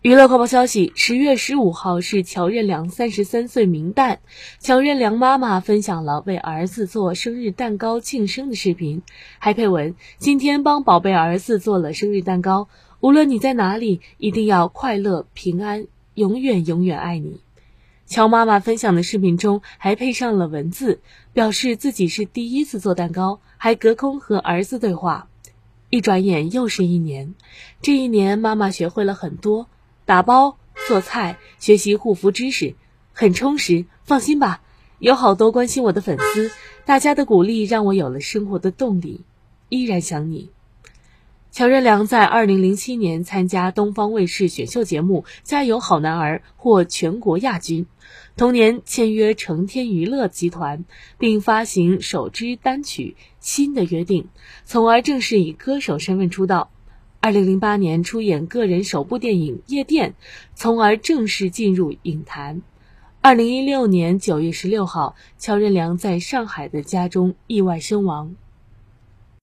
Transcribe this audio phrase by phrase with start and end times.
[0.00, 4.20] 娱乐快报消息：十月十五号是乔任梁三十三岁冥诞，
[4.60, 9.02] 乔任梁妈妈分享了为儿子做生日蛋糕庆生的视频，
[9.40, 12.68] 还配文：“今天帮宝贝儿子做了生日蛋糕，
[13.00, 17.40] 无论你在哪里，一定要快乐平安，永远永远爱你。”
[18.06, 21.00] 乔妈妈分享的视频中还配上了文字，
[21.32, 25.28] 表示自己是第一次做蛋糕，还隔空和儿子对话。
[25.90, 27.34] 一转眼又是一年，
[27.82, 29.66] 这一年妈妈学会了很多。
[30.08, 32.76] 打包、做菜、学习护肤知识，
[33.12, 33.84] 很充实。
[34.04, 34.62] 放心吧，
[34.98, 36.50] 有好多关心我的粉丝，
[36.86, 39.20] 大家的鼓励让我有了生活的动力。
[39.68, 40.48] 依然想你。
[41.50, 47.84] 乔任梁在二零零七年参加东方卫视选秀节目《加油好男儿》，获全国亚军。
[48.34, 50.86] 同年签约成天娱乐集团，
[51.18, 54.22] 并发行首支单曲《新的约定》，
[54.64, 56.70] 从而正式以歌手身份出道。
[57.20, 60.10] 二零零八年出演个人首部电影《夜店》，
[60.54, 62.62] 从而正式进入影坛。
[63.20, 68.36] 二零一六年九月十六号，乔任梁在上海的家中意外身亡。